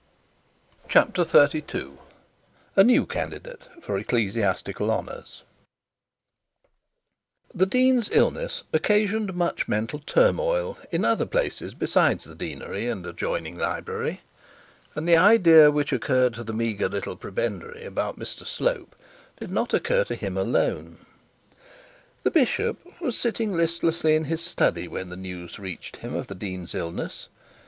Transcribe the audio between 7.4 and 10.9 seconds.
The dean's illness occasioned much mental turmoil